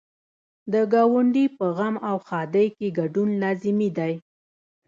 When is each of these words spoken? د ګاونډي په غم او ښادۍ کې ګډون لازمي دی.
د 0.71 0.73
ګاونډي 0.93 1.45
په 1.57 1.65
غم 1.77 1.95
او 2.09 2.15
ښادۍ 2.27 2.67
کې 2.77 2.87
ګډون 2.99 3.29
لازمي 3.41 3.89
دی. 3.97 4.13